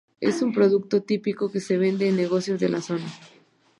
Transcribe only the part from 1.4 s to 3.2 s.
que se vende en negocios de la zona.